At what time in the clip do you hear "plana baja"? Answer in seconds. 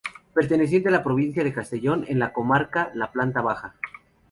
3.11-3.75